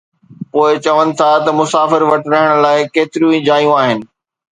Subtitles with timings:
[0.51, 3.99] پوءِ چون ٿا ته مسافر وٽ رهڻ لاءِ ڪيتريون ئي جايون آهن